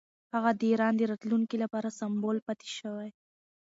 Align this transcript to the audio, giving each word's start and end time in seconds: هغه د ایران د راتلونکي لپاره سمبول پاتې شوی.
هغه 0.33 0.51
د 0.59 0.61
ایران 0.71 0.93
د 0.97 1.01
راتلونکي 1.11 1.57
لپاره 1.63 1.95
سمبول 1.99 2.37
پاتې 2.47 2.67
شوی. 2.77 3.09